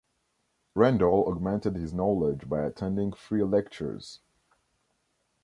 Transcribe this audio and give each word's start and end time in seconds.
Randal 0.73 1.27
augmented 1.27 1.75
his 1.75 1.93
knowledge 1.93 2.49
by 2.49 2.63
attending 2.63 3.13
free 3.13 3.43
lectures. 3.43 4.19